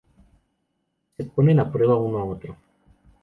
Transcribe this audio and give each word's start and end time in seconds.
Se 1.15 1.25
ponen 1.25 1.59
a 1.59 1.71
prueba 1.71 1.95
uno 1.95 2.17
a 2.17 2.23
uno. 2.23 2.57